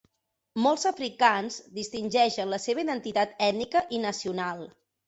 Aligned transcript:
Molts 0.67 0.85
africans 0.91 1.59
distingeixen 1.77 2.53
la 2.57 2.63
seva 2.67 2.87
identitat 2.87 3.39
ètnica 3.51 3.89
i 3.99 4.03
nacional. 4.11 4.69